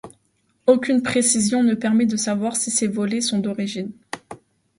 [0.65, 3.91] Aucune précision ne permet de savoir si ces volets sont d’origine.